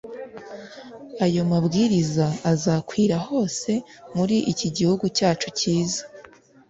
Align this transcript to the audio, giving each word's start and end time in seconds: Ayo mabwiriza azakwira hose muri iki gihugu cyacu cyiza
Ayo 1.25 1.41
mabwiriza 1.51 2.25
azakwira 2.51 3.15
hose 3.27 3.71
muri 4.15 4.37
iki 4.51 4.67
gihugu 4.77 5.05
cyacu 5.17 5.47
cyiza 5.59 6.01